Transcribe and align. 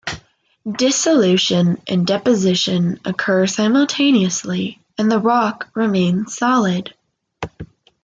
Dissolution 0.67 1.79
and 1.87 2.07
deposition 2.07 2.99
occur 3.05 3.45
simultaneously 3.45 4.79
and 4.97 5.11
the 5.11 5.19
rock 5.19 5.67
remains 5.75 6.35
solid. 6.35 6.95